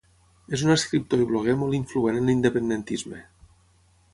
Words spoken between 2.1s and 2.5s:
en